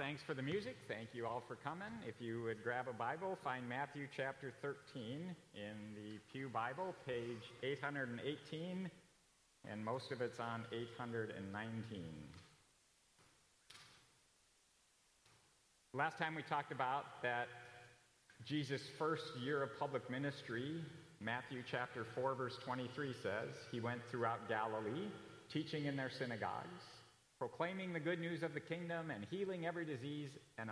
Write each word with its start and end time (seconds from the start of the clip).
Thanks 0.00 0.22
for 0.26 0.32
the 0.32 0.40
music. 0.40 0.76
Thank 0.88 1.10
you 1.12 1.26
all 1.26 1.42
for 1.46 1.56
coming. 1.56 1.92
If 2.08 2.14
you 2.20 2.42
would 2.44 2.64
grab 2.64 2.86
a 2.88 2.92
Bible, 2.94 3.36
find 3.44 3.68
Matthew 3.68 4.06
chapter 4.16 4.50
13 4.62 5.36
in 5.54 5.94
the 5.94 6.18
Pew 6.32 6.48
Bible, 6.48 6.94
page 7.06 7.52
818, 7.62 8.90
and 9.70 9.84
most 9.84 10.10
of 10.10 10.22
it's 10.22 10.40
on 10.40 10.64
819. 10.72 12.02
Last 15.92 16.16
time 16.16 16.34
we 16.34 16.44
talked 16.44 16.72
about 16.72 17.04
that 17.22 17.48
Jesus' 18.46 18.80
first 18.98 19.24
year 19.44 19.62
of 19.62 19.68
public 19.78 20.08
ministry, 20.08 20.82
Matthew 21.20 21.62
chapter 21.70 22.06
4, 22.14 22.36
verse 22.36 22.56
23 22.64 23.12
says, 23.22 23.50
He 23.70 23.80
went 23.80 24.00
throughout 24.10 24.48
Galilee, 24.48 25.08
teaching 25.52 25.84
in 25.84 25.94
their 25.94 26.10
synagogues 26.18 26.86
proclaiming 27.40 27.94
the 27.94 27.98
good 27.98 28.20
news 28.20 28.42
of 28.42 28.52
the 28.52 28.60
kingdom 28.60 29.10
and 29.10 29.24
healing 29.30 29.64
every 29.64 29.86
disease 29.86 30.28
and 30.58 30.68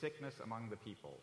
sickness 0.00 0.32
among 0.42 0.70
the 0.70 0.76
people. 0.76 1.20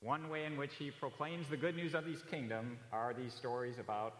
One 0.00 0.28
way 0.28 0.44
in 0.44 0.58
which 0.58 0.72
he 0.76 0.90
proclaims 0.90 1.46
the 1.48 1.56
good 1.56 1.76
news 1.76 1.94
of 1.94 2.04
his 2.04 2.20
kingdom 2.28 2.76
are 2.92 3.14
these 3.14 3.32
stories 3.32 3.76
about 3.78 4.14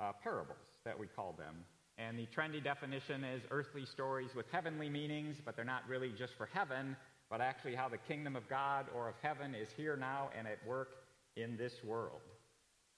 uh, 0.00 0.12
parables 0.24 0.56
that 0.86 0.98
we 0.98 1.08
call 1.08 1.34
them. 1.36 1.54
And 1.98 2.18
the 2.18 2.26
trendy 2.34 2.64
definition 2.64 3.22
is 3.22 3.42
earthly 3.50 3.84
stories 3.84 4.30
with 4.34 4.46
heavenly 4.50 4.88
meanings, 4.88 5.36
but 5.44 5.54
they're 5.54 5.64
not 5.66 5.82
really 5.86 6.10
just 6.16 6.32
for 6.38 6.48
heaven, 6.54 6.96
but 7.28 7.42
actually 7.42 7.74
how 7.74 7.90
the 7.90 7.98
kingdom 7.98 8.34
of 8.34 8.48
God 8.48 8.86
or 8.96 9.10
of 9.10 9.14
heaven 9.20 9.54
is 9.54 9.68
here 9.76 9.96
now 9.96 10.30
and 10.36 10.48
at 10.48 10.66
work 10.66 10.88
in 11.36 11.58
this 11.58 11.74
world. 11.84 12.22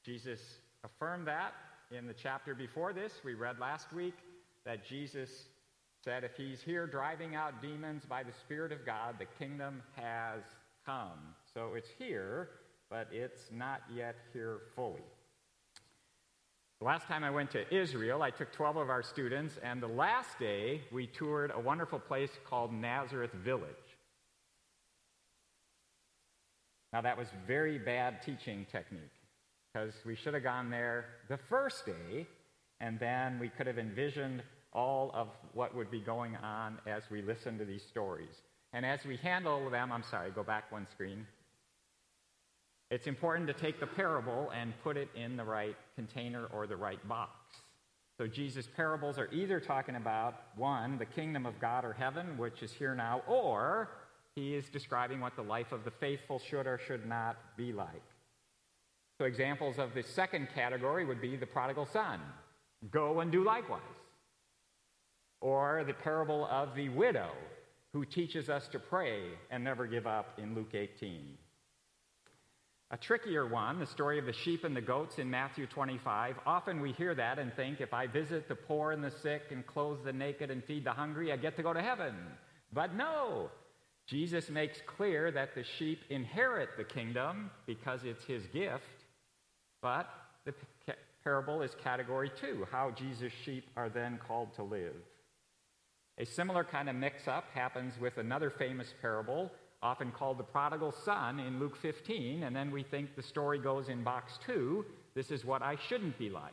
Jesus 0.06 0.38
affirmed 0.84 1.27
that 1.27 1.55
in 1.91 2.06
the 2.06 2.14
chapter 2.14 2.55
before 2.55 2.92
this, 2.92 3.12
we 3.24 3.34
read 3.34 3.58
last 3.58 3.92
week 3.92 4.14
that 4.64 4.86
Jesus 4.86 5.30
said 6.04 6.24
if 6.24 6.36
he's 6.36 6.60
here 6.60 6.86
driving 6.86 7.34
out 7.34 7.62
demons 7.62 8.04
by 8.04 8.22
the 8.22 8.32
Spirit 8.32 8.72
of 8.72 8.84
God, 8.84 9.16
the 9.18 9.26
kingdom 9.38 9.82
has 9.96 10.42
come. 10.84 11.18
So 11.54 11.74
it's 11.77 11.88
here, 11.98 12.48
but 12.91 13.08
it's 13.12 13.50
not 13.52 13.82
yet 13.94 14.16
here 14.32 14.58
fully. 14.74 15.04
The 16.80 16.86
last 16.86 17.06
time 17.06 17.22
I 17.22 17.30
went 17.30 17.52
to 17.52 17.72
Israel, 17.72 18.22
I 18.22 18.30
took 18.30 18.52
12 18.52 18.77
of 18.77 18.91
our 18.91 19.04
students, 19.04 19.56
and 19.62 19.80
the 19.80 19.86
last 19.86 20.38
day 20.41 20.80
we 20.91 21.06
toured 21.06 21.52
a 21.54 21.60
wonderful 21.60 22.00
place 22.00 22.30
called 22.48 22.72
Nazareth 22.72 23.32
Village. 23.32 23.69
Now, 26.92 27.00
that 27.00 27.16
was 27.16 27.28
very 27.47 27.78
bad 27.78 28.20
teaching 28.22 28.66
technique 28.70 29.00
because 29.72 29.94
we 30.04 30.16
should 30.16 30.34
have 30.34 30.42
gone 30.42 30.70
there 30.70 31.06
the 31.28 31.38
first 31.38 31.86
day 31.86 32.26
and 32.83 32.98
then 32.98 33.38
we 33.38 33.48
could 33.48 33.66
have 33.69 33.78
envisioned 33.78 34.42
all 34.72 35.11
of 35.14 35.28
what 35.55 35.75
would 35.75 35.91
be 35.91 36.00
going 36.00 36.34
on 36.36 36.78
as 36.86 37.05
we 37.11 37.22
listen 37.22 37.56
to 37.58 37.64
these 37.64 37.84
stories. 37.84 38.42
And 38.72 38.84
as 38.84 39.05
we 39.05 39.16
handle 39.16 39.70
them, 39.70 39.92
I'm 39.92 40.02
sorry, 40.02 40.30
go 40.33 40.42
back 40.42 40.72
one 40.72 40.86
screen. 40.91 41.27
It's 42.91 43.06
important 43.06 43.47
to 43.47 43.55
take 43.55 43.78
the 43.78 43.86
parable 43.86 44.50
and 44.55 44.75
put 44.83 44.97
it 44.97 45.08
in 45.14 45.36
the 45.36 45.44
right 45.44 45.77
container 45.94 46.47
or 46.47 46.66
the 46.66 46.77
right 46.77 47.06
box. 47.08 47.30
So 48.19 48.27
Jesus' 48.27 48.69
parables 48.77 49.16
are 49.19 49.28
either 49.33 49.60
talking 49.60 49.94
about, 49.94 50.34
one, 50.56 50.98
the 50.98 51.06
kingdom 51.06 51.47
of 51.47 51.58
God 51.60 51.84
or 51.84 51.92
heaven, 51.92 52.36
which 52.36 52.62
is 52.62 52.72
here 52.72 52.94
now, 52.94 53.22
or 53.28 53.91
he 54.34 54.55
is 54.55 54.69
describing 54.69 55.20
what 55.20 55.36
the 55.36 55.42
life 55.42 55.72
of 55.72 55.84
the 55.84 55.91
faithful 55.91 56.38
should 56.38 56.66
or 56.66 56.78
should 56.78 57.06
not 57.06 57.36
be 57.56 57.72
like. 57.72 58.03
So 59.19 59.25
examples 59.25 59.78
of 59.78 59.94
the 59.94 60.03
second 60.03 60.48
category 60.55 61.05
would 61.05 61.20
be 61.20 61.36
the 61.36 61.47
prodigal 61.47 61.86
son. 61.86 62.20
Go 62.91 63.20
and 63.20 63.30
do 63.30 63.44
likewise. 63.44 63.80
Or 65.41 65.84
the 65.86 65.94
parable 65.94 66.47
of 66.50 66.75
the 66.75 66.88
widow 66.88 67.30
who 67.92 68.05
teaches 68.05 68.48
us 68.48 68.69
to 68.69 68.78
pray 68.78 69.22
and 69.50 69.62
never 69.62 69.86
give 69.86 70.06
up 70.06 70.38
in 70.38 70.55
Luke 70.55 70.75
18. 70.75 71.36
A 72.91 72.97
trickier 72.97 73.47
one, 73.47 73.78
the 73.78 73.86
story 73.86 74.19
of 74.19 74.27
the 74.27 74.34
sheep 74.34 74.64
and 74.64 74.77
the 74.77 74.80
goats 74.83 75.19
in 75.19 75.30
Matthew 75.30 75.66
25. 75.66 76.37
Often 76.44 76.81
we 76.81 76.93
hear 76.93 77.15
that 77.15 77.38
and 77.38 77.53
think 77.54 77.81
if 77.81 77.94
I 77.94 78.06
visit 78.06 78.48
the 78.48 78.54
poor 78.54 78.93
and 78.93 79.03
the 79.03 79.10
sick 79.10 79.44
and 79.50 79.66
clothe 79.66 80.04
the 80.04 80.12
naked 80.12 80.50
and 80.50 80.62
feed 80.62 80.84
the 80.84 80.93
hungry, 80.93 81.32
I 81.32 81.37
get 81.37 81.56
to 81.56 81.62
go 81.62 81.72
to 81.72 81.81
heaven. 81.81 82.14
But 82.70 82.94
no, 82.94 83.50
Jesus 84.06 84.50
makes 84.50 84.78
clear 84.87 85.31
that 85.31 85.54
the 85.54 85.64
sheep 85.78 86.00
inherit 86.10 86.70
the 86.76 86.84
kingdom 86.84 87.50
because 87.66 88.00
it's 88.04 88.25
his 88.25 88.47
gift, 88.49 88.84
but 89.81 90.09
the 90.44 90.53
parable 91.22 91.62
is 91.62 91.75
category 91.83 92.31
two 92.41 92.66
how 92.71 92.91
Jesus' 92.91 93.33
sheep 93.44 93.69
are 93.77 93.88
then 93.88 94.19
called 94.27 94.55
to 94.55 94.62
live. 94.62 94.94
A 96.19 96.27
similar 96.27 96.65
kind 96.65 96.88
of 96.88 96.97
mix 96.97 97.27
up 97.27 97.44
happens 97.55 97.94
with 98.00 98.19
another 98.19 98.50
famous 98.50 98.93
parable, 99.00 99.50
often 99.82 100.12
called 100.12 100.38
the 100.38 100.44
prodigal 100.44 100.93
son 101.05 101.41
in 101.41 101.59
Luke 101.59 101.77
15, 101.81 102.43
and 102.43 102.55
then 102.55 102.71
we 102.71 102.82
think 102.82 103.16
the 103.16 103.22
story 103.22 103.59
goes 103.59 103.88
in 103.88 104.05
box 104.05 104.38
two 104.47 104.84
this 105.15 105.31
is 105.31 105.44
what 105.44 105.62
I 105.62 105.77
shouldn't 105.88 106.19
be 106.19 106.31
like. 106.31 106.53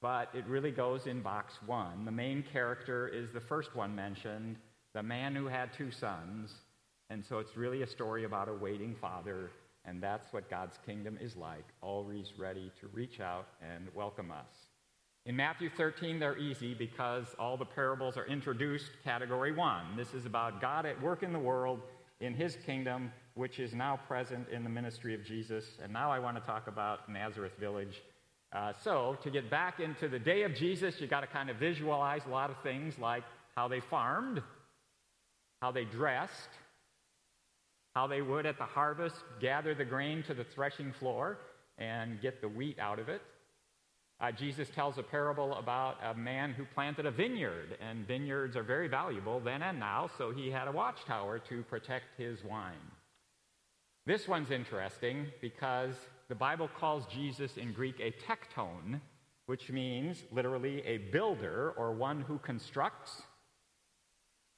But 0.00 0.30
it 0.34 0.46
really 0.46 0.70
goes 0.70 1.06
in 1.06 1.22
box 1.22 1.54
one. 1.66 2.04
The 2.04 2.10
main 2.10 2.44
character 2.52 3.08
is 3.08 3.30
the 3.32 3.40
first 3.40 3.74
one 3.74 3.94
mentioned, 3.94 4.56
the 4.94 5.02
man 5.02 5.34
who 5.34 5.46
had 5.46 5.72
two 5.72 5.90
sons, 5.90 6.52
and 7.10 7.24
so 7.24 7.38
it's 7.38 7.56
really 7.56 7.82
a 7.82 7.86
story 7.86 8.24
about 8.24 8.48
a 8.48 8.54
waiting 8.54 8.94
father 9.00 9.50
and 9.88 10.02
that's 10.02 10.32
what 10.32 10.50
God's 10.50 10.78
kingdom 10.84 11.16
is 11.20 11.34
like, 11.34 11.64
always 11.80 12.34
ready 12.38 12.70
to 12.80 12.88
reach 12.88 13.20
out 13.20 13.46
and 13.62 13.88
welcome 13.94 14.30
us. 14.30 14.68
In 15.24 15.34
Matthew 15.34 15.70
13, 15.74 16.18
they're 16.18 16.36
easy 16.36 16.74
because 16.74 17.26
all 17.38 17.56
the 17.56 17.64
parables 17.64 18.16
are 18.16 18.26
introduced 18.26 18.90
category 19.02 19.52
one. 19.52 19.96
This 19.96 20.12
is 20.12 20.26
about 20.26 20.60
God 20.60 20.84
at 20.84 21.00
work 21.02 21.22
in 21.22 21.32
the 21.32 21.38
world 21.38 21.80
in 22.20 22.34
his 22.34 22.56
kingdom, 22.66 23.10
which 23.34 23.58
is 23.58 23.72
now 23.72 23.98
present 24.06 24.48
in 24.50 24.62
the 24.62 24.70
ministry 24.70 25.14
of 25.14 25.24
Jesus. 25.24 25.64
And 25.82 25.92
now 25.92 26.10
I 26.10 26.18
want 26.18 26.36
to 26.36 26.42
talk 26.42 26.66
about 26.66 27.08
Nazareth 27.08 27.56
Village. 27.58 28.02
Uh, 28.52 28.72
so, 28.82 29.16
to 29.22 29.30
get 29.30 29.50
back 29.50 29.80
into 29.80 30.08
the 30.08 30.18
day 30.18 30.42
of 30.42 30.54
Jesus, 30.54 31.00
you 31.00 31.06
got 31.06 31.20
to 31.20 31.26
kind 31.26 31.50
of 31.50 31.56
visualize 31.56 32.22
a 32.26 32.30
lot 32.30 32.50
of 32.50 32.56
things 32.62 32.98
like 32.98 33.24
how 33.54 33.68
they 33.68 33.80
farmed, 33.80 34.42
how 35.60 35.70
they 35.70 35.84
dressed, 35.84 36.48
how 37.98 38.06
they 38.06 38.22
would 38.22 38.46
at 38.46 38.56
the 38.58 38.64
harvest 38.64 39.16
gather 39.40 39.74
the 39.74 39.84
grain 39.84 40.22
to 40.22 40.32
the 40.32 40.44
threshing 40.54 40.92
floor 41.00 41.36
and 41.78 42.22
get 42.22 42.40
the 42.40 42.48
wheat 42.48 42.78
out 42.78 43.00
of 43.00 43.08
it. 43.08 43.20
Uh, 44.20 44.30
Jesus 44.30 44.68
tells 44.72 44.98
a 44.98 45.02
parable 45.02 45.52
about 45.54 45.96
a 46.04 46.14
man 46.14 46.52
who 46.52 46.64
planted 46.64 47.06
a 47.06 47.10
vineyard, 47.10 47.76
and 47.80 48.06
vineyards 48.06 48.56
are 48.56 48.62
very 48.62 48.86
valuable 48.86 49.40
then 49.40 49.62
and 49.62 49.80
now, 49.80 50.08
so 50.16 50.30
he 50.30 50.48
had 50.48 50.68
a 50.68 50.70
watchtower 50.70 51.40
to 51.40 51.64
protect 51.64 52.04
his 52.16 52.44
wine. 52.44 52.86
This 54.06 54.28
one's 54.28 54.52
interesting 54.52 55.26
because 55.40 55.96
the 56.28 56.36
Bible 56.36 56.70
calls 56.78 57.04
Jesus 57.12 57.56
in 57.56 57.72
Greek 57.72 57.98
a 57.98 58.12
tekton, 58.12 59.00
which 59.46 59.70
means 59.70 60.22
literally 60.30 60.86
a 60.86 60.98
builder 60.98 61.74
or 61.76 61.90
one 61.90 62.20
who 62.20 62.38
constructs. 62.38 63.22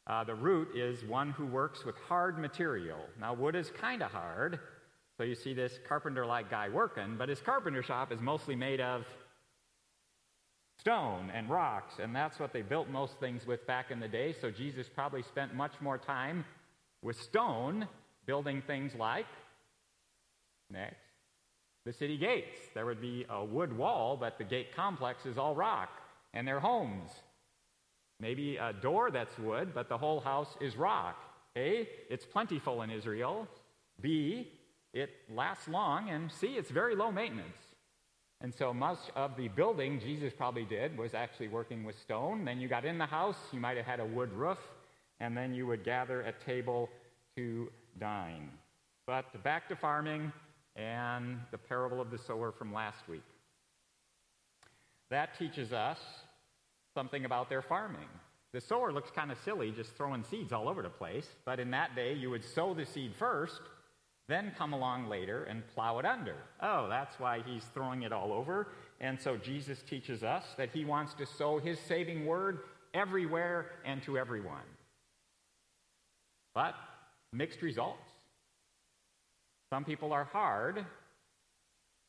Uh, 0.06 0.25
the 0.25 0.34
root 0.34 0.75
is 0.75 1.05
one 1.05 1.31
who 1.31 1.47
works 1.47 1.84
with 1.84 1.97
hard 2.09 2.38
material. 2.38 2.99
Now, 3.21 3.34
wood 3.34 3.55
is 3.55 3.71
kind 3.71 4.03
of 4.03 4.11
hard, 4.11 4.59
so 5.16 5.25
you 5.25 5.34
see 5.34 5.55
this 5.55 5.78
carpenter 5.87 6.27
like 6.27 6.50
guy 6.50 6.69
working, 6.69 7.16
but 7.19 7.28
his 7.28 7.41
carpenter 7.41 7.83
shop 7.83 8.10
is 8.10 8.21
mostly 8.21 8.56
made 8.56 8.81
of 8.81 9.05
stone 10.78 11.31
and 11.34 11.49
rocks, 11.50 11.94
and 12.00 12.16
that's 12.16 12.41
what 12.41 12.53
they 12.53 12.62
built 12.62 12.89
most 12.89 13.21
things 13.21 13.47
with 13.47 13.66
back 13.66 13.91
in 13.91 14.00
the 14.00 14.09
day. 14.09 14.34
So 14.41 14.50
Jesus 14.50 14.89
probably 14.89 15.22
spent 15.22 15.55
much 15.55 15.75
more 15.81 15.99
time 15.99 16.44
with 17.03 17.21
stone 17.21 17.87
building 18.27 18.62
things 18.66 18.94
like, 18.94 19.27
next, 20.71 20.97
the 21.84 21.93
city 21.93 22.16
gates. 22.16 22.59
There 22.75 22.87
would 22.87 23.00
be 23.00 23.27
a 23.28 23.44
wood 23.44 23.77
wall, 23.77 24.16
but 24.16 24.39
the 24.39 24.44
gate 24.44 24.75
complex 24.75 25.27
is 25.27 25.39
all 25.39 25.55
rock, 25.55 25.91
and 26.33 26.49
their 26.49 26.60
homes 26.60 27.10
Maybe 28.20 28.56
a 28.56 28.72
door 28.72 29.10
that's 29.10 29.36
wood, 29.38 29.72
but 29.75 29.88
the 29.88 29.97
whole 29.97 30.20
house 30.20 30.54
is 30.60 30.77
rock. 30.77 31.16
A, 31.56 31.89
it's 32.10 32.24
plentiful 32.24 32.83
in 32.83 32.91
Israel. 32.91 33.48
B, 34.00 34.48
it 34.92 35.10
lasts 35.34 35.66
long. 35.68 36.10
And 36.10 36.30
C, 36.30 36.48
it's 36.48 36.71
very 36.71 36.95
low 36.95 37.10
maintenance. 37.10 37.56
And 38.42 38.54
so 38.54 38.72
much 38.72 38.98
of 39.16 39.36
the 39.36 39.48
building 39.48 40.00
Jesus 40.00 40.33
probably 40.36 40.65
did 40.65 40.97
was 40.97 41.15
actually 41.15 41.48
working 41.48 41.84
with 41.84 41.98
stone. 41.98 42.45
Then 42.45 42.60
you 42.60 42.68
got 42.68 42.84
in 42.84 42.98
the 42.98 43.06
house, 43.06 43.36
you 43.53 43.60
might 43.60 43.77
have 43.77 43.86
had 43.86 44.00
a 44.00 44.06
wood 44.06 44.33
roof, 44.33 44.59
and 45.18 45.36
then 45.36 45.54
you 45.54 45.66
would 45.66 45.84
gather 45.84 46.22
at 46.22 46.45
table 46.45 46.89
to 47.36 47.71
dine. 47.98 48.50
But 49.06 49.42
back 49.42 49.68
to 49.68 49.77
farming 49.77 50.33
and 50.77 51.39
the 51.50 51.59
parable 51.59 52.00
of 52.00 52.10
the 52.10 52.18
sower 52.18 52.53
from 52.53 52.72
last 52.72 53.09
week. 53.09 53.24
That 55.10 55.36
teaches 55.39 55.72
us 55.72 55.98
something 56.95 57.25
about 57.25 57.48
their 57.48 57.63
farming. 57.63 58.09
The 58.53 58.60
sower 58.60 58.92
looks 58.92 59.10
kind 59.10 59.31
of 59.31 59.39
silly 59.45 59.71
just 59.71 59.97
throwing 59.97 60.25
seeds 60.25 60.53
all 60.53 60.69
over 60.69 60.83
the 60.83 60.89
place, 60.89 61.27
but 61.45 61.60
in 61.60 61.71
that 61.71 61.95
day 61.95 62.15
you 62.15 62.31
would 62.31 62.45
sow 62.45 62.75
the 62.75 62.84
seed 62.87 63.15
first, 63.19 63.60
then 64.28 64.53
come 64.59 64.72
along 64.72 65.09
later 65.09 65.45
and 65.45 65.66
plow 65.75 65.98
it 65.98 66.04
under. 66.07 66.37
Oh, 66.60 66.89
that's 66.89 67.19
why 67.19 67.42
he's 67.47 67.65
throwing 67.75 68.03
it 68.03 68.13
all 68.13 68.33
over. 68.33 68.69
And 69.01 69.21
so 69.21 69.37
Jesus 69.37 69.83
teaches 69.89 70.22
us 70.22 70.45
that 70.57 70.71
he 70.71 70.84
wants 70.84 71.15
to 71.15 71.27
sow 71.27 71.59
his 71.59 71.78
saving 71.89 72.27
word 72.27 72.60
everywhere 72.95 73.66
and 73.84 74.03
to 74.03 74.19
everyone. 74.19 74.66
but 76.54 76.75
mixed 77.33 77.63
results. 77.63 78.09
Some 79.72 79.84
people 79.84 80.13
are 80.13 80.25
hard, 80.25 80.84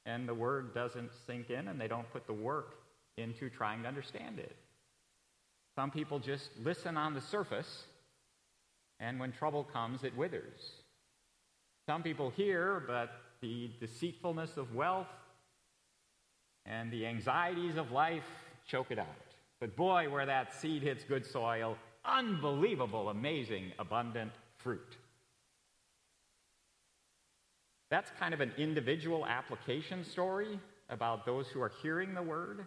and 0.06 0.28
the 0.28 0.34
word 0.34 0.74
doesn't 0.74 1.12
sink 1.28 1.50
in, 1.52 1.68
and 1.68 1.80
they 1.80 1.88
don't 1.88 2.12
put 2.12 2.26
the 2.26 2.34
work 2.34 2.76
into 3.18 3.50
trying 3.50 3.84
to 3.84 3.88
understand 3.88 4.40
it. 4.40 4.56
Some 5.76 5.92
people 5.92 6.20
just 6.20 6.50
listen 6.64 6.98
on 6.98 7.14
the 7.14 7.22
surface, 7.22 7.84
and 9.00 9.20
when 9.20 9.32
trouble 9.32 9.64
comes, 9.64 10.04
it 10.04 10.16
withers. 10.16 10.72
Some 11.88 12.04
people 12.04 12.30
hear, 12.30 12.84
but 12.86 13.10
the 13.42 13.72
deceitfulness 13.80 14.58
of 14.58 14.76
wealth 14.76 15.08
and 16.66 16.92
the 16.92 17.06
anxieties 17.06 17.78
of 17.78 17.92
life 17.92 18.28
choke 18.68 18.92
it 18.92 19.00
out. 19.00 19.08
But 19.60 19.76
boy, 19.76 20.10
where 20.10 20.26
that 20.26 20.54
seed 20.54 20.84
hits 20.84 21.04
good 21.04 21.26
soil, 21.26 21.78
unbelievable, 22.06 23.10
amazing, 23.10 23.72
abundant 23.80 24.32
fruit. 24.58 24.98
That's 27.90 28.12
kind 28.20 28.34
of 28.34 28.42
an 28.42 28.54
individual 28.58 29.26
application 29.26 30.04
story 30.04 30.60
about 30.90 31.26
those 31.26 31.48
who 31.48 31.62
are 31.62 31.72
hearing 31.82 32.14
the 32.14 32.22
word. 32.22 32.66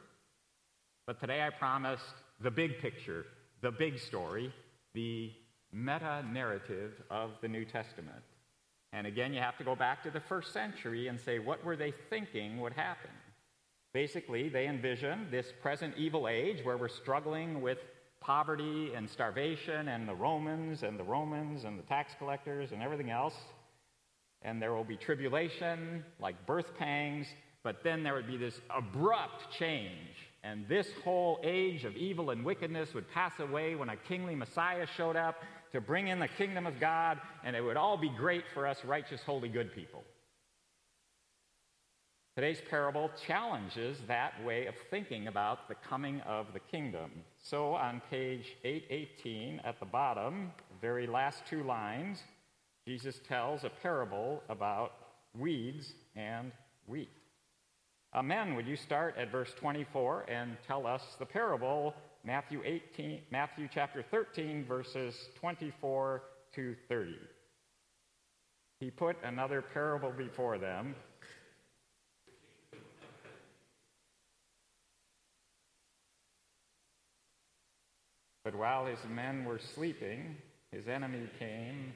But 1.06 1.20
today 1.20 1.42
I 1.42 1.50
promised 1.50 2.14
the 2.40 2.50
big 2.50 2.78
picture, 2.78 3.26
the 3.60 3.70
big 3.70 3.98
story, 3.98 4.52
the 4.94 5.32
meta 5.72 6.24
narrative 6.30 6.92
of 7.10 7.30
the 7.40 7.48
New 7.48 7.64
Testament. 7.64 8.22
And 8.92 9.06
again, 9.06 9.32
you 9.32 9.40
have 9.40 9.58
to 9.58 9.64
go 9.64 9.74
back 9.74 10.02
to 10.04 10.10
the 10.10 10.20
first 10.20 10.52
century 10.52 11.08
and 11.08 11.18
say, 11.18 11.38
what 11.38 11.64
were 11.64 11.76
they 11.76 11.92
thinking 12.10 12.60
would 12.60 12.74
happen? 12.74 13.10
Basically, 13.92 14.48
they 14.48 14.66
envisioned 14.66 15.30
this 15.30 15.52
present 15.62 15.94
evil 15.96 16.28
age 16.28 16.64
where 16.64 16.76
we're 16.76 16.88
struggling 16.88 17.60
with 17.60 17.78
poverty 18.20 18.92
and 18.94 19.08
starvation 19.08 19.88
and 19.88 20.08
the 20.08 20.14
Romans 20.14 20.82
and 20.82 20.98
the 20.98 21.04
Romans 21.04 21.64
and 21.64 21.78
the 21.78 21.82
tax 21.82 22.12
collectors 22.18 22.72
and 22.72 22.82
everything 22.82 23.10
else 23.10 23.34
and 24.44 24.60
there 24.60 24.74
will 24.74 24.84
be 24.84 24.96
tribulation, 24.96 26.04
like 26.20 26.46
birth 26.46 26.76
pangs, 26.78 27.26
but 27.62 27.82
then 27.82 28.02
there 28.02 28.14
would 28.14 28.26
be 28.26 28.36
this 28.36 28.60
abrupt 28.70 29.50
change. 29.58 30.28
And 30.44 30.68
this 30.68 30.86
whole 31.02 31.40
age 31.42 31.84
of 31.84 31.96
evil 31.96 32.28
and 32.28 32.44
wickedness 32.44 32.92
would 32.92 33.10
pass 33.10 33.32
away 33.40 33.76
when 33.76 33.88
a 33.88 33.96
kingly 33.96 34.34
Messiah 34.34 34.86
showed 34.94 35.16
up 35.16 35.36
to 35.72 35.80
bring 35.80 36.08
in 36.08 36.20
the 36.20 36.28
kingdom 36.28 36.66
of 36.66 36.78
God, 36.78 37.18
and 37.44 37.56
it 37.56 37.62
would 37.62 37.78
all 37.78 37.96
be 37.96 38.10
great 38.10 38.44
for 38.52 38.66
us 38.66 38.84
righteous, 38.84 39.22
holy, 39.24 39.48
good 39.48 39.74
people. 39.74 40.04
Today's 42.36 42.60
parable 42.68 43.10
challenges 43.26 43.96
that 44.06 44.44
way 44.44 44.66
of 44.66 44.74
thinking 44.90 45.28
about 45.28 45.66
the 45.66 45.76
coming 45.88 46.20
of 46.22 46.46
the 46.52 46.60
kingdom. 46.60 47.10
So 47.42 47.74
on 47.74 48.02
page 48.10 48.54
818 48.64 49.62
at 49.64 49.80
the 49.80 49.86
bottom, 49.86 50.52
very 50.80 51.06
last 51.06 51.46
two 51.48 51.62
lines, 51.62 52.18
Jesus 52.86 53.18
tells 53.26 53.64
a 53.64 53.70
parable 53.70 54.42
about 54.50 54.92
weeds 55.38 55.94
and 56.16 56.52
wheat. 56.86 57.08
Amen. 58.16 58.54
Would 58.54 58.68
you 58.68 58.76
start 58.76 59.16
at 59.18 59.32
verse 59.32 59.52
24 59.58 60.26
and 60.28 60.56
tell 60.68 60.86
us 60.86 61.02
the 61.18 61.26
parable, 61.26 61.94
Matthew 62.22 62.62
18, 62.64 63.22
Matthew 63.32 63.68
chapter 63.74 64.04
13, 64.08 64.64
verses 64.64 65.16
24 65.40 66.22
to 66.54 66.76
30. 66.88 67.16
He 68.78 68.92
put 68.92 69.16
another 69.24 69.60
parable 69.62 70.12
before 70.12 70.58
them. 70.58 70.94
But 78.44 78.54
while 78.54 78.86
his 78.86 79.00
men 79.10 79.44
were 79.44 79.58
sleeping, 79.58 80.36
his 80.70 80.86
enemy 80.86 81.28
came 81.40 81.92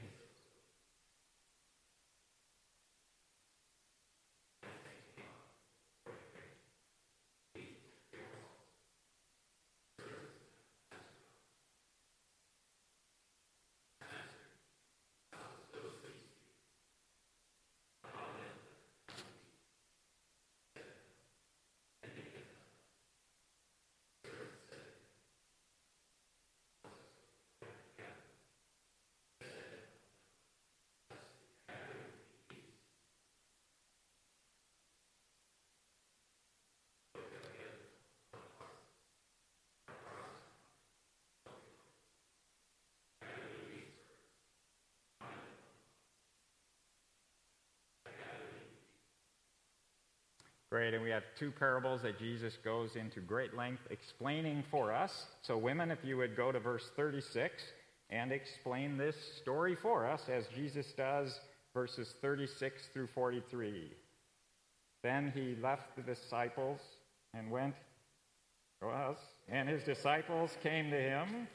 Great, 50.79 50.95
and 50.95 51.03
we 51.03 51.11
have 51.11 51.25
two 51.37 51.51
parables 51.51 52.03
that 52.03 52.21
Jesus 52.21 52.57
goes 52.65 52.95
into 52.95 53.19
great 53.19 53.57
length 53.57 53.83
explaining 53.91 54.63
for 54.71 54.93
us. 54.93 55.27
So, 55.43 55.59
women, 55.59 55.91
if 55.91 55.99
you 56.05 56.17
would 56.19 56.37
go 56.37 56.53
to 56.53 56.61
verse 56.61 56.85
36 56.95 57.61
and 58.11 58.31
explain 58.31 58.97
this 58.97 59.17
story 59.43 59.75
for 59.75 60.07
us 60.07 60.29
as 60.29 60.45
Jesus 60.55 60.93
does, 60.97 61.41
verses 61.75 62.15
36 62.23 62.81
through 62.93 63.09
43. 63.09 63.91
Then 65.03 65.33
he 65.35 65.57
left 65.61 65.97
the 65.97 66.03
disciples 66.03 66.79
and 67.35 67.51
went 67.51 67.75
to 68.81 68.87
us, 68.87 69.19
and 69.49 69.69
his 69.69 69.83
disciples 69.83 70.57
came 70.63 70.93
to 70.93 70.97
him 70.97 71.49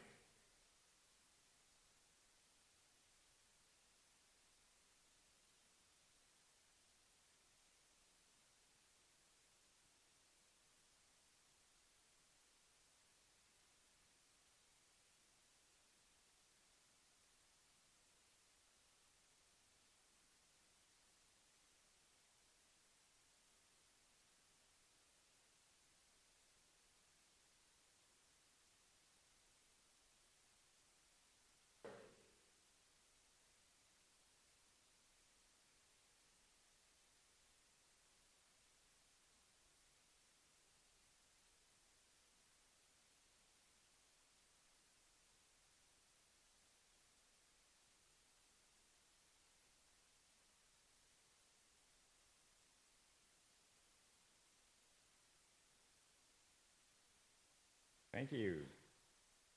Thank 58.14 58.32
you. 58.32 58.58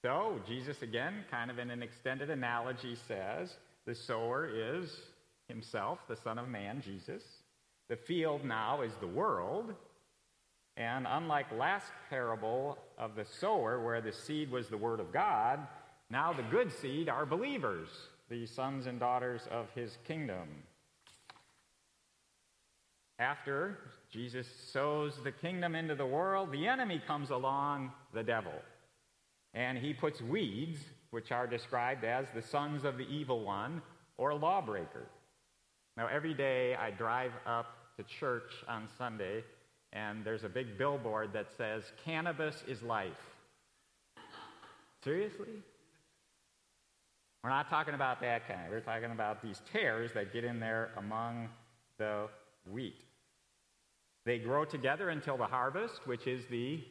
So, 0.02 0.40
Jesus 0.46 0.82
again, 0.82 1.24
kind 1.30 1.50
of 1.50 1.58
in 1.58 1.70
an 1.70 1.82
extended 1.82 2.30
analogy, 2.30 2.96
says 3.06 3.54
the 3.86 3.94
sower 3.94 4.48
is 4.48 4.98
himself, 5.48 5.98
the 6.08 6.16
Son 6.16 6.38
of 6.38 6.48
Man, 6.48 6.80
Jesus. 6.80 7.22
The 7.88 7.96
field 7.96 8.44
now 8.44 8.82
is 8.82 8.92
the 9.00 9.06
world. 9.06 9.74
And 10.76 11.06
unlike 11.08 11.46
last 11.52 11.86
parable 12.10 12.78
of 12.98 13.14
the 13.14 13.24
sower, 13.24 13.82
where 13.82 14.00
the 14.00 14.12
seed 14.12 14.50
was 14.50 14.68
the 14.68 14.76
Word 14.76 15.00
of 15.00 15.12
God, 15.12 15.60
now 16.10 16.32
the 16.32 16.42
good 16.42 16.70
seed 16.72 17.08
are 17.08 17.26
believers, 17.26 17.88
the 18.28 18.46
sons 18.46 18.86
and 18.86 19.00
daughters 19.00 19.42
of 19.50 19.66
his 19.74 19.96
kingdom. 20.06 20.48
After 23.18 23.78
Jesus 24.10 24.46
sows 24.72 25.18
the 25.24 25.32
kingdom 25.32 25.74
into 25.74 25.94
the 25.94 26.06
world, 26.06 26.52
the 26.52 26.66
enemy 26.66 27.00
comes 27.06 27.30
along, 27.30 27.92
the 28.12 28.22
devil. 28.22 28.52
And 29.54 29.78
he 29.78 29.94
puts 29.94 30.20
weeds, 30.20 30.80
which 31.10 31.32
are 31.32 31.46
described 31.46 32.04
as 32.04 32.26
the 32.34 32.42
sons 32.42 32.84
of 32.84 32.98
the 32.98 33.08
evil 33.08 33.42
one 33.42 33.80
or 34.18 34.34
lawbreaker. 34.34 35.06
Now, 35.96 36.08
every 36.08 36.34
day 36.34 36.74
I 36.74 36.90
drive 36.90 37.32
up 37.46 37.66
to 37.96 38.02
church 38.02 38.52
on 38.68 38.86
Sunday, 38.98 39.42
and 39.94 40.22
there's 40.22 40.44
a 40.44 40.48
big 40.48 40.76
billboard 40.76 41.32
that 41.32 41.46
says, 41.56 41.84
Cannabis 42.04 42.62
is 42.68 42.82
life. 42.82 43.12
Seriously? 45.02 45.62
We're 47.42 47.50
not 47.50 47.70
talking 47.70 47.94
about 47.94 48.20
that 48.20 48.46
kind. 48.46 48.70
We're 48.70 48.80
talking 48.80 49.12
about 49.12 49.40
these 49.40 49.62
tares 49.72 50.10
that 50.12 50.34
get 50.34 50.44
in 50.44 50.60
there 50.60 50.90
among 50.98 51.48
the 51.96 52.28
wheat. 52.70 53.05
They 54.26 54.38
grow 54.38 54.64
together 54.64 55.08
until 55.08 55.36
the 55.36 55.46
harvest, 55.46 56.00
which 56.04 56.26
is 56.26 56.44
the 56.50 56.82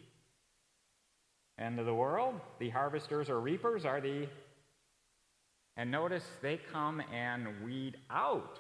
end 1.60 1.80
of 1.80 1.86
the 1.86 1.94
world. 1.94 2.39
The 2.60 2.70
harvesters 2.70 3.30
or 3.30 3.42
reapers 3.42 3.84
are 3.84 4.00
the. 4.00 4.30
And 5.75 5.92
notice 5.92 6.24
they 6.42 6.62
come 6.72 7.01
and 7.13 7.48
weed 7.65 7.98
out 8.10 8.60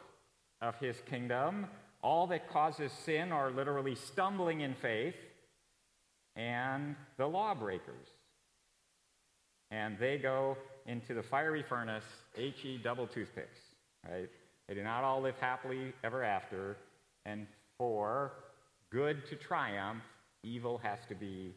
of 0.61 0.75
his 0.75 0.97
kingdom 1.09 1.67
all 2.01 2.27
that 2.27 2.49
causes 2.49 2.91
sin 2.91 3.31
or 3.31 3.49
literally 3.49 3.95
stumbling 3.95 4.59
in 4.59 4.75
faith 4.75 5.15
and 6.35 6.97
the 7.17 7.25
lawbreakers. 7.25 8.07
And 9.71 9.97
they 9.97 10.17
go 10.17 10.57
into 10.85 11.13
the 11.13 11.23
fiery 11.23 11.63
furnace, 11.63 12.03
HE 12.35 12.81
double 12.83 13.07
toothpicks, 13.07 13.57
right? 14.07 14.29
They 14.67 14.75
do 14.75 14.83
not 14.83 15.05
all 15.05 15.21
live 15.21 15.39
happily 15.39 15.93
ever 16.03 16.23
after. 16.23 16.77
And 17.25 17.47
for 17.77 18.33
good 18.95 19.27
to 19.27 19.35
triumph, 19.35 20.01
evil 20.41 20.77
has 20.77 20.99
to 21.09 21.15
be 21.15 21.53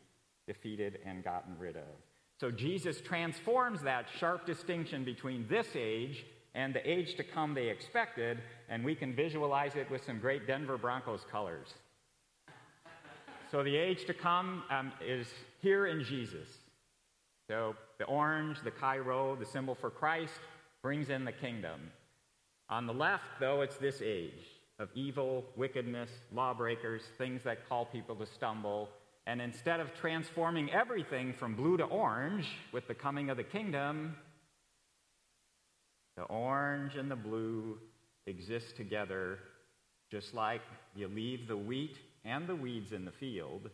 defeated 0.48 0.98
and 1.06 1.22
gotten 1.22 1.56
rid 1.56 1.76
of. 1.76 1.94
So 2.40 2.50
Jesus 2.50 3.00
transforms 3.00 3.80
that 3.82 4.06
sharp 4.18 4.44
distinction 4.44 5.04
between 5.04 5.46
this 5.48 5.68
age 5.76 6.26
and 6.56 6.74
the 6.74 6.90
age 6.90 7.14
to 7.14 7.22
come 7.22 7.54
they 7.54 7.68
expected, 7.68 8.38
and 8.68 8.84
we 8.84 8.96
can 8.96 9.14
visualize 9.14 9.76
it 9.76 9.88
with 9.88 10.04
some 10.04 10.18
great 10.18 10.48
Denver 10.48 10.76
Broncos 10.76 11.24
colors. 11.30 11.68
So 13.52 13.62
the 13.62 13.76
age 13.76 14.04
to 14.06 14.14
come 14.14 14.64
um, 14.68 14.90
is 15.00 15.28
here 15.62 15.86
in 15.86 16.02
Jesus. 16.02 16.48
So 17.48 17.76
the 17.98 18.04
orange, 18.06 18.58
the 18.64 18.72
Chi 18.72 18.98
Rho, 18.98 19.36
the 19.36 19.46
symbol 19.46 19.76
for 19.76 19.90
Christ, 19.90 20.40
brings 20.82 21.08
in 21.08 21.24
the 21.24 21.32
kingdom. 21.32 21.92
On 22.68 22.88
the 22.88 22.92
left, 22.92 23.38
though, 23.38 23.60
it's 23.60 23.76
this 23.76 24.02
age 24.02 24.57
of 24.78 24.88
evil, 24.94 25.44
wickedness, 25.56 26.10
lawbreakers, 26.32 27.02
things 27.16 27.42
that 27.44 27.68
call 27.68 27.84
people 27.86 28.14
to 28.16 28.26
stumble. 28.26 28.88
And 29.26 29.40
instead 29.40 29.80
of 29.80 29.94
transforming 29.94 30.72
everything 30.72 31.32
from 31.32 31.54
blue 31.54 31.76
to 31.76 31.84
orange 31.84 32.46
with 32.72 32.86
the 32.86 32.94
coming 32.94 33.28
of 33.30 33.36
the 33.36 33.44
kingdom, 33.44 34.14
the 36.16 36.22
orange 36.24 36.96
and 36.96 37.10
the 37.10 37.16
blue 37.16 37.78
exist 38.26 38.76
together 38.76 39.38
just 40.10 40.34
like 40.34 40.62
you 40.94 41.08
leave 41.08 41.48
the 41.48 41.56
wheat 41.56 41.98
and 42.24 42.46
the 42.46 42.56
weeds 42.56 42.92
in 42.92 43.04
the 43.04 43.10
field. 43.10 43.70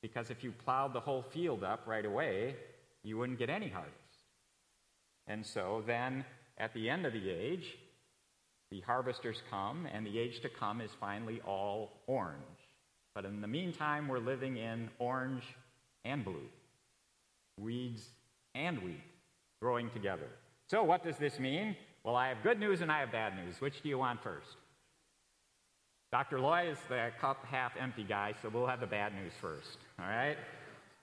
Because 0.00 0.30
if 0.30 0.44
you 0.44 0.52
plowed 0.52 0.92
the 0.92 1.00
whole 1.00 1.22
field 1.22 1.64
up 1.64 1.84
right 1.86 2.04
away, 2.04 2.56
you 3.02 3.18
wouldn't 3.18 3.38
get 3.38 3.50
any 3.50 3.68
harvest. 3.68 3.96
And 5.26 5.44
so 5.44 5.82
then, 5.86 6.24
at 6.58 6.74
the 6.74 6.90
end 6.90 7.06
of 7.06 7.12
the 7.12 7.30
age, 7.30 7.76
the 8.72 8.80
harvesters 8.80 9.42
come, 9.50 9.86
and 9.92 10.06
the 10.06 10.18
age 10.18 10.40
to 10.40 10.48
come 10.48 10.80
is 10.80 10.90
finally 10.98 11.42
all 11.46 11.92
orange. 12.06 12.40
But 13.14 13.26
in 13.26 13.42
the 13.42 13.46
meantime, 13.46 14.08
we're 14.08 14.18
living 14.18 14.56
in 14.56 14.88
orange 14.98 15.44
and 16.06 16.24
blue, 16.24 16.48
weeds 17.60 18.02
and 18.54 18.78
wheat 18.82 19.04
growing 19.60 19.90
together. 19.90 20.26
So, 20.68 20.82
what 20.82 21.04
does 21.04 21.18
this 21.18 21.38
mean? 21.38 21.76
Well, 22.02 22.16
I 22.16 22.28
have 22.28 22.42
good 22.42 22.58
news 22.58 22.80
and 22.80 22.90
I 22.90 23.00
have 23.00 23.12
bad 23.12 23.36
news. 23.36 23.60
Which 23.60 23.82
do 23.82 23.90
you 23.90 23.98
want 23.98 24.22
first? 24.22 24.56
Dr. 26.10 26.40
Loy 26.40 26.70
is 26.70 26.78
the 26.88 27.10
cup 27.20 27.44
half 27.44 27.72
empty 27.78 28.04
guy, 28.04 28.34
so 28.40 28.48
we'll 28.48 28.66
have 28.66 28.80
the 28.80 28.86
bad 28.86 29.12
news 29.14 29.32
first, 29.38 29.78
all 30.00 30.06
right? 30.06 30.36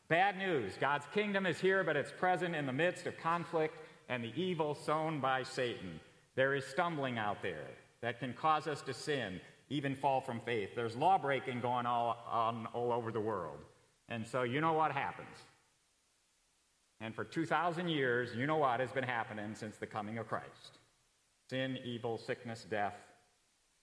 Bad 0.08 0.38
news 0.38 0.74
God's 0.82 1.06
kingdom 1.14 1.46
is 1.46 1.60
here, 1.60 1.84
but 1.84 1.96
it's 1.96 2.12
present 2.12 2.56
in 2.56 2.66
the 2.66 2.74
midst 2.74 3.06
of 3.06 3.16
conflict 3.20 3.78
and 4.10 4.24
the 4.24 4.34
evil 4.36 4.74
sown 4.74 5.20
by 5.20 5.44
Satan. 5.44 6.00
There 6.40 6.56
is 6.56 6.64
stumbling 6.64 7.18
out 7.18 7.42
there 7.42 7.68
that 8.02 8.22
can 8.22 8.32
cause 8.32 8.66
us 8.66 8.82
to 8.84 8.94
sin, 8.94 9.42
even 9.70 9.98
fall 9.98 10.22
from 10.22 10.40
faith. 10.40 10.70
There's 10.74 10.96
law 10.96 11.18
breaking 11.18 11.60
going 11.60 11.86
all, 11.86 12.16
on, 12.32 12.66
all 12.68 12.94
over 12.94 13.12
the 13.12 13.20
world. 13.20 13.58
And 14.08 14.26
so 14.26 14.44
you 14.44 14.62
know 14.62 14.72
what 14.72 14.94
happens. 14.94 15.36
And 17.02 17.14
for 17.14 17.26
2,000 17.26 17.90
years, 17.90 18.30
you 18.38 18.48
know 18.48 18.56
what 18.56 18.80
has 18.80 18.90
been 18.90 19.04
happening 19.04 19.54
since 19.54 19.76
the 19.76 19.86
coming 19.86 20.18
of 20.18 20.30
Christ 20.30 20.80
sin, 21.50 21.78
evil, 21.84 22.18
sickness, 22.18 22.66
death, 22.70 22.96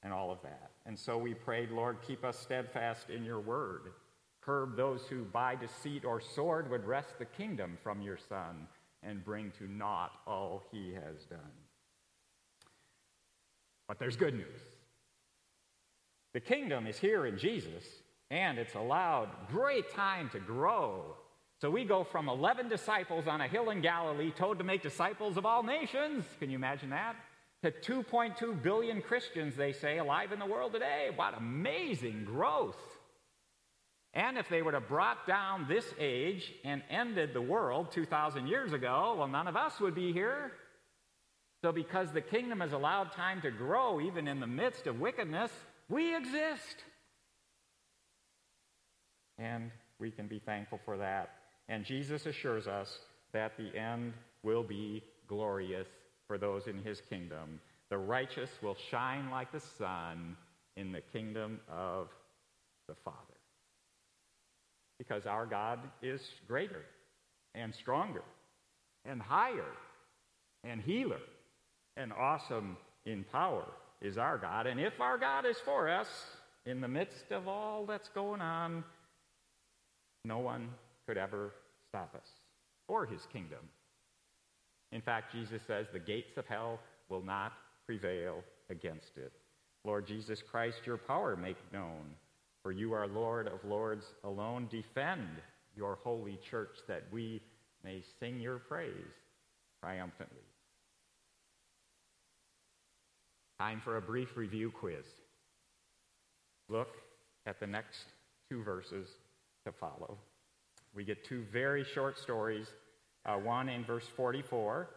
and 0.02 0.10
all 0.10 0.30
of 0.30 0.40
that. 0.40 0.70
And 0.86 0.98
so 0.98 1.18
we 1.18 1.34
prayed, 1.34 1.70
Lord, 1.70 1.98
keep 2.00 2.24
us 2.24 2.38
steadfast 2.38 3.10
in 3.10 3.22
your 3.22 3.40
word. 3.40 3.92
Curb 4.40 4.78
those 4.78 5.02
who 5.02 5.24
by 5.24 5.56
deceit 5.56 6.06
or 6.06 6.22
sword 6.22 6.70
would 6.70 6.86
wrest 6.86 7.18
the 7.18 7.26
kingdom 7.26 7.76
from 7.82 8.00
your 8.00 8.16
Son 8.16 8.66
and 9.02 9.22
bring 9.22 9.52
to 9.58 9.70
naught 9.70 10.12
all 10.26 10.62
he 10.72 10.94
has 10.94 11.26
done. 11.26 11.65
But 13.88 13.98
there's 13.98 14.16
good 14.16 14.34
news. 14.34 14.60
The 16.34 16.40
kingdom 16.40 16.86
is 16.86 16.98
here 16.98 17.26
in 17.26 17.38
Jesus, 17.38 17.84
and 18.30 18.58
it's 18.58 18.74
allowed 18.74 19.30
great 19.48 19.90
time 19.94 20.28
to 20.30 20.38
grow. 20.38 21.16
So 21.60 21.70
we 21.70 21.84
go 21.84 22.04
from 22.04 22.28
11 22.28 22.68
disciples 22.68 23.26
on 23.26 23.40
a 23.40 23.48
hill 23.48 23.70
in 23.70 23.80
Galilee, 23.80 24.30
told 24.30 24.58
to 24.58 24.64
make 24.64 24.82
disciples 24.82 25.36
of 25.36 25.46
all 25.46 25.62
nations. 25.62 26.24
Can 26.38 26.50
you 26.50 26.56
imagine 26.56 26.90
that? 26.90 27.16
to 27.62 27.70
2.2 28.02 28.62
billion 28.62 29.00
Christians, 29.00 29.56
they 29.56 29.72
say, 29.72 29.98
alive 29.98 30.32
in 30.32 30.38
the 30.38 30.46
world 30.46 30.72
today. 30.72 31.10
What 31.14 31.36
amazing 31.36 32.24
growth! 32.24 32.76
And 34.14 34.38
if 34.38 34.48
they 34.48 34.62
would 34.62 34.74
have 34.74 34.88
brought 34.88 35.26
down 35.26 35.66
this 35.68 35.84
age 35.98 36.54
and 36.64 36.82
ended 36.88 37.34
the 37.34 37.42
world 37.42 37.92
2,000 37.92 38.46
years 38.46 38.72
ago, 38.72 39.14
well, 39.18 39.28
none 39.28 39.46
of 39.46 39.56
us 39.56 39.78
would 39.80 39.94
be 39.94 40.12
here. 40.12 40.52
So, 41.66 41.72
because 41.72 42.12
the 42.12 42.20
kingdom 42.20 42.60
has 42.60 42.72
allowed 42.72 43.10
time 43.10 43.42
to 43.42 43.50
grow 43.50 44.00
even 44.00 44.28
in 44.28 44.38
the 44.38 44.46
midst 44.46 44.86
of 44.86 45.00
wickedness, 45.00 45.50
we 45.88 46.14
exist. 46.14 46.84
And 49.36 49.72
we 49.98 50.12
can 50.12 50.28
be 50.28 50.38
thankful 50.38 50.78
for 50.84 50.96
that. 50.96 51.30
And 51.68 51.84
Jesus 51.84 52.24
assures 52.26 52.68
us 52.68 53.00
that 53.32 53.56
the 53.56 53.76
end 53.76 54.12
will 54.44 54.62
be 54.62 55.02
glorious 55.26 55.88
for 56.28 56.38
those 56.38 56.68
in 56.68 56.78
his 56.84 57.00
kingdom. 57.00 57.58
The 57.90 57.98
righteous 57.98 58.50
will 58.62 58.76
shine 58.88 59.28
like 59.32 59.50
the 59.50 59.58
sun 59.58 60.36
in 60.76 60.92
the 60.92 61.00
kingdom 61.00 61.58
of 61.68 62.10
the 62.86 62.94
Father. 62.94 63.18
Because 64.98 65.26
our 65.26 65.46
God 65.46 65.80
is 66.00 66.20
greater 66.46 66.84
and 67.56 67.74
stronger 67.74 68.22
and 69.04 69.20
higher 69.20 69.72
and 70.62 70.80
healer 70.80 71.18
and 71.96 72.12
awesome 72.12 72.76
in 73.04 73.24
power 73.32 73.64
is 74.00 74.18
our 74.18 74.38
God. 74.38 74.66
And 74.66 74.80
if 74.80 75.00
our 75.00 75.18
God 75.18 75.46
is 75.46 75.56
for 75.64 75.88
us 75.88 76.08
in 76.64 76.80
the 76.80 76.88
midst 76.88 77.30
of 77.30 77.48
all 77.48 77.86
that's 77.86 78.08
going 78.08 78.40
on, 78.40 78.84
no 80.24 80.38
one 80.38 80.68
could 81.06 81.16
ever 81.16 81.52
stop 81.88 82.14
us 82.14 82.28
or 82.88 83.06
his 83.06 83.26
kingdom. 83.32 83.60
In 84.92 85.00
fact, 85.00 85.32
Jesus 85.32 85.62
says 85.66 85.86
the 85.92 85.98
gates 85.98 86.36
of 86.36 86.46
hell 86.46 86.80
will 87.08 87.22
not 87.22 87.52
prevail 87.86 88.42
against 88.70 89.16
it. 89.16 89.32
Lord 89.84 90.06
Jesus 90.06 90.42
Christ, 90.42 90.80
your 90.84 90.96
power 90.96 91.36
make 91.36 91.56
known, 91.72 92.14
for 92.62 92.72
you 92.72 92.92
are 92.92 93.06
Lord 93.06 93.46
of 93.46 93.64
lords 93.64 94.06
alone. 94.24 94.66
Defend 94.70 95.28
your 95.76 95.98
holy 96.02 96.38
church 96.50 96.78
that 96.88 97.04
we 97.12 97.40
may 97.84 98.02
sing 98.18 98.40
your 98.40 98.58
praise 98.58 98.90
triumphantly. 99.80 100.42
Time 103.58 103.80
for 103.82 103.96
a 103.96 104.02
brief 104.02 104.36
review 104.36 104.70
quiz. 104.70 105.04
Look 106.68 106.96
at 107.46 107.60
the 107.60 107.66
next 107.66 108.04
two 108.50 108.62
verses 108.62 109.08
to 109.64 109.72
follow. 109.72 110.18
We 110.94 111.04
get 111.04 111.24
two 111.24 111.44
very 111.52 111.84
short 111.84 112.18
stories 112.18 112.66
uh, 113.26 113.36
one 113.36 113.68
in 113.68 113.84
verse 113.84 114.06
44. 114.16 114.88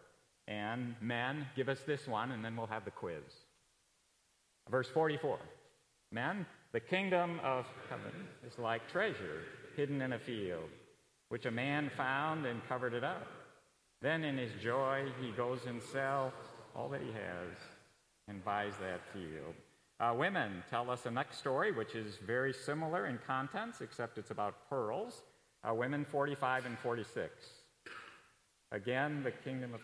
And 0.47 0.95
men, 1.01 1.45
give 1.55 1.69
us 1.69 1.79
this 1.85 2.07
one, 2.07 2.31
and 2.31 2.43
then 2.43 2.55
we'll 2.55 2.67
have 2.67 2.85
the 2.85 2.91
quiz. 2.91 3.23
Verse 4.69 4.87
44 4.87 5.37
Men, 6.11 6.45
the 6.71 6.79
kingdom 6.79 7.39
of 7.43 7.65
heaven 7.89 8.27
is 8.47 8.57
like 8.57 8.89
treasure 8.89 9.43
hidden 9.75 10.01
in 10.01 10.13
a 10.13 10.19
field, 10.19 10.69
which 11.29 11.45
a 11.45 11.51
man 11.51 11.91
found 11.95 12.45
and 12.45 12.67
covered 12.67 12.93
it 12.93 13.03
up. 13.03 13.27
Then 14.01 14.23
in 14.23 14.37
his 14.37 14.51
joy, 14.61 15.05
he 15.21 15.31
goes 15.31 15.59
and 15.67 15.81
sells 15.81 16.33
all 16.75 16.89
that 16.89 17.01
he 17.01 17.11
has 17.11 17.57
and 18.29 18.43
buys 18.45 18.73
that 18.79 19.01
field. 19.11 19.55
Uh, 19.99 20.13
women 20.15 20.63
tell 20.69 20.89
us 20.89 21.01
the 21.01 21.11
next 21.11 21.39
story, 21.39 21.71
which 21.71 21.95
is 21.95 22.17
very 22.25 22.53
similar 22.53 23.07
in 23.07 23.19
contents, 23.25 23.81
except 23.81 24.17
it's 24.17 24.31
about 24.31 24.69
pearls. 24.69 25.23
Uh, 25.67 25.73
women 25.73 26.05
45 26.05 26.67
and 26.67 26.79
46. 26.79 27.33
Again, 28.71 29.23
the 29.23 29.31
kingdom 29.31 29.73
of 29.73 29.81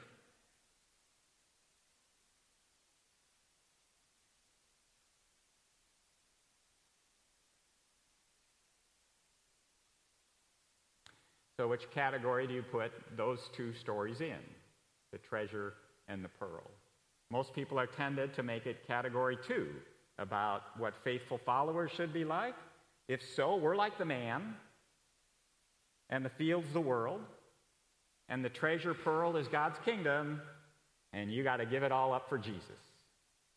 So, 11.57 11.69
which 11.69 11.89
category 11.89 12.47
do 12.47 12.53
you 12.53 12.63
put 12.63 12.91
those 13.15 13.49
two 13.55 13.73
stories 13.73 14.19
in? 14.19 14.39
the 15.15 15.19
treasure 15.19 15.75
and 16.09 16.21
the 16.25 16.27
pearl. 16.27 16.69
Most 17.31 17.53
people 17.53 17.79
are 17.79 17.87
tended 17.87 18.33
to 18.35 18.43
make 18.43 18.65
it 18.65 18.85
category 18.87 19.37
two 19.47 19.67
about 20.19 20.61
what 20.77 20.93
faithful 21.03 21.39
followers 21.45 21.91
should 21.95 22.13
be 22.13 22.23
like. 22.23 22.55
If 23.07 23.21
so, 23.35 23.55
we're 23.55 23.75
like 23.75 23.97
the 23.97 24.05
man, 24.05 24.55
and 26.09 26.23
the 26.23 26.29
field's 26.29 26.71
the 26.73 26.81
world, 26.81 27.21
and 28.29 28.43
the 28.43 28.49
treasure 28.49 28.93
pearl 28.93 29.37
is 29.37 29.47
God's 29.47 29.77
kingdom, 29.85 30.41
and 31.13 31.31
you 31.31 31.43
got 31.43 31.57
to 31.57 31.65
give 31.65 31.83
it 31.83 31.91
all 31.91 32.13
up 32.13 32.29
for 32.29 32.37
Jesus. 32.37 32.79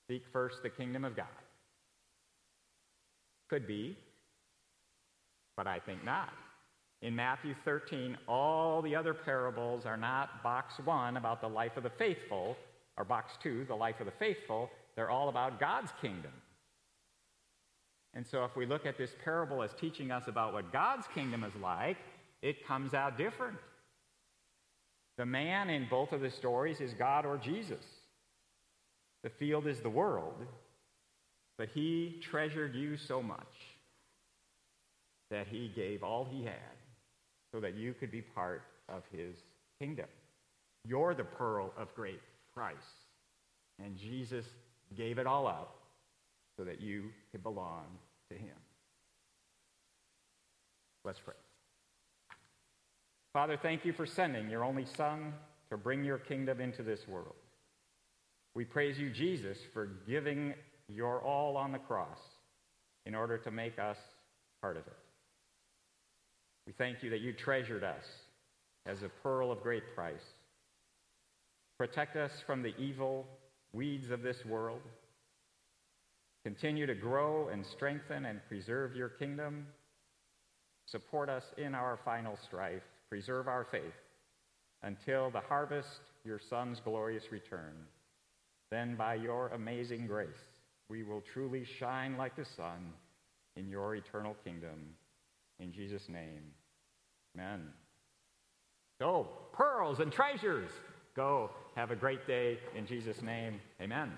Seek 0.09 0.25
first 0.33 0.63
the 0.63 0.71
kingdom 0.71 1.05
of 1.05 1.17
God. 1.17 1.27
Could 3.49 3.67
be, 3.67 3.97
but 5.57 5.67
I 5.67 5.79
think 5.79 6.05
not. 6.05 6.33
In 7.01 7.15
Matthew 7.15 7.55
13, 7.65 8.17
all 8.27 8.83
the 8.83 8.97
other 8.97 9.15
parables 9.15 9.87
are 9.87 9.97
not 9.97 10.43
box 10.43 10.75
one 10.85 11.17
about 11.17 11.41
the 11.41 11.49
life 11.49 11.77
of 11.77 11.85
the 11.85 11.91
faithful, 11.91 12.57
or 12.99 13.05
box 13.05 13.35
two, 13.43 13.65
the 13.65 13.75
life 13.75 14.01
of 14.01 14.07
the 14.07 14.13
faithful. 14.13 14.71
They're 14.97 15.11
all 15.11 15.29
about 15.29 15.61
God's 15.61 15.93
kingdom. 16.01 16.33
And 18.15 18.27
so, 18.27 18.45
if 18.45 18.57
we 18.57 18.67
look 18.67 18.85
at 18.85 18.99
this 18.99 19.15
parable 19.23 19.63
as 19.63 19.73
teaching 19.75 20.11
us 20.11 20.27
about 20.27 20.53
what 20.53 20.73
God's 20.73 21.07
kingdom 21.15 21.45
is 21.45 21.55
like, 21.63 21.99
it 22.43 22.67
comes 22.67 22.95
out 22.95 23.17
different. 23.17 23.59
The 25.17 25.27
man 25.27 25.71
in 25.71 25.87
both 25.89 26.13
of 26.13 26.21
the 26.21 26.31
stories 26.31 26.81
is 26.81 26.95
God 26.95 27.25
or 27.25 27.37
Jesus. 27.37 27.85
The 29.23 29.31
field 29.31 29.67
is 29.67 29.81
the 29.81 29.91
world, 29.91 30.47
but 31.59 31.69
he 31.75 32.21
treasured 32.23 32.75
you 32.75 32.97
so 32.97 33.23
much 33.23 33.77
that 35.31 35.47
he 35.49 35.71
gave 35.75 36.03
all 36.03 36.25
he 36.25 36.45
had 36.45 36.55
so 37.53 37.61
that 37.61 37.75
you 37.75 37.95
could 37.95 38.11
be 38.11 38.23
part 38.23 38.63
of 38.89 39.03
his 39.13 39.37
kingdom. 39.81 40.07
You're 40.85 41.15
the 41.15 41.25
pearl 41.25 41.73
of 41.77 41.95
great 41.95 42.21
price. 42.59 42.77
And 43.79 43.97
Jesus 43.97 44.45
gave 44.97 45.19
it 45.19 45.29
all 45.29 45.47
up 45.47 45.77
so 46.57 46.65
that 46.65 46.81
you 46.81 47.05
could 47.31 47.45
belong 47.45 47.85
to 48.31 48.37
him. 48.37 48.57
Let's 51.05 51.21
pray. 51.25 51.35
Father, 53.33 53.57
thank 53.63 53.85
you 53.85 53.93
for 53.93 54.07
sending 54.07 54.51
your 54.51 54.65
only 54.65 54.87
Son 54.97 55.33
to 55.71 55.77
bring 55.77 56.03
your 56.03 56.19
kingdom 56.19 56.61
into 56.61 56.83
this 56.83 56.99
world. 57.07 57.37
We 58.57 58.65
praise 58.65 58.99
you, 58.99 59.11
Jesus, 59.11 59.57
for 59.73 59.87
giving 60.09 60.55
your 60.89 61.23
all 61.23 61.57
on 61.57 61.71
the 61.71 61.79
cross 61.79 62.19
in 63.07 63.15
order 63.15 63.39
to 63.39 63.53
make 63.53 63.79
us 63.79 63.99
part 64.61 64.77
of 64.77 64.85
it. 64.85 64.97
We 66.67 66.73
thank 66.73 67.05
you 67.05 67.11
that 67.11 67.21
you 67.21 67.33
treasured 67.33 67.85
us 67.85 68.05
as 68.85 69.03
a 69.05 69.09
pearl 69.23 69.53
of 69.53 69.63
great 69.63 69.85
price. 69.95 70.25
Protect 71.79 72.17
us 72.17 72.33
from 72.45 72.63
the 72.63 72.77
evil 72.77 73.25
weeds 73.73 74.11
of 74.11 74.23
this 74.23 74.45
world. 74.45 74.83
Continue 76.45 76.87
to 76.87 76.95
grow 76.95 77.49
and 77.49 77.65
strengthen 77.65 78.25
and 78.27 78.41
preserve 78.49 78.97
your 78.97 79.11
kingdom. 79.11 79.67
Support 80.87 81.29
us 81.29 81.45
in 81.57 81.77
our 81.77 81.99
final 82.05 82.37
strife. 82.47 82.83
Preserve 83.09 83.47
our 83.47 83.67
faith 83.71 83.95
until 84.83 85.31
the 85.31 85.41
harvest, 85.41 86.01
your 86.25 86.41
Son's 86.51 86.81
glorious 86.85 87.25
return. 87.31 87.75
Then, 88.71 88.97
by 88.97 89.15
your 89.15 89.49
amazing 89.49 90.07
grace, 90.07 90.29
we 90.89 91.05
will 91.05 91.23
truly 91.33 91.65
shine 91.79 92.17
like 92.17 92.37
the 92.37 92.45
sun 92.57 92.93
in 93.57 93.69
your 93.69 93.95
eternal 93.95 94.35
kingdom. 94.45 94.95
In 95.61 95.73
Jesus' 95.73 96.09
name, 96.09 96.43
amen. 97.37 97.69
Go, 99.01 99.29
pearls 99.53 100.01
and 100.01 100.13
treasures. 100.13 100.71
Go, 101.19 101.51
have 101.75 101.91
a 101.91 101.97
great 101.97 102.29
day. 102.29 102.59
In 102.77 102.87
Jesus' 102.87 103.23
name, 103.23 103.61
amen. 103.81 104.13